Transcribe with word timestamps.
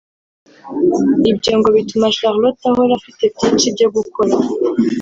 Ibyo 1.31 1.51
ngo 1.57 1.67
bituma 1.75 2.07
Charlotte 2.17 2.63
ahora 2.69 2.93
afite 2.99 3.23
byinshi 3.35 3.67
byo 3.75 3.87
gukora 3.95 4.35